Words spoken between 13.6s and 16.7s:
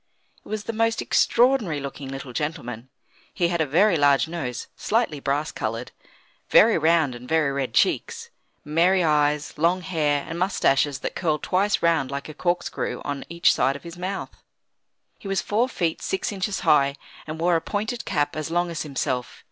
of his mouth. He was four feet six inches